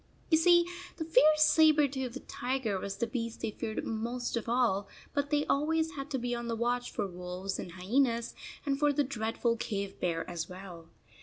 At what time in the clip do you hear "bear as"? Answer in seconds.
9.99-10.49